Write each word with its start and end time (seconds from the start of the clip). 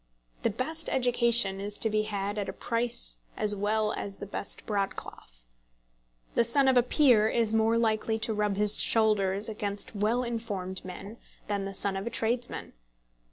The 0.41 0.49
best 0.49 0.89
education 0.89 1.59
is 1.61 1.77
to 1.77 1.87
be 1.87 2.01
had 2.01 2.39
at 2.39 2.49
a 2.49 2.53
price 2.53 3.19
as 3.37 3.55
well 3.55 3.93
as 3.93 4.17
the 4.17 4.25
best 4.25 4.65
broadcloth. 4.65 5.43
The 6.33 6.43
son 6.43 6.67
of 6.67 6.75
a 6.75 6.81
peer 6.81 7.29
is 7.29 7.53
more 7.53 7.77
likely 7.77 8.17
to 8.17 8.33
rub 8.33 8.55
his 8.55 8.79
shoulders 8.79 9.47
against 9.47 9.95
well 9.95 10.23
informed 10.23 10.83
men 10.83 11.17
than 11.45 11.65
the 11.65 11.75
son 11.75 11.95
of 11.95 12.07
a 12.07 12.09
tradesman. 12.09 12.73